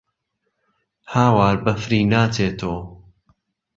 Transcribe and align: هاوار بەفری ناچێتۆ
هاوار 1.13 1.55
بەفری 1.63 2.01
ناچێتۆ 2.11 2.73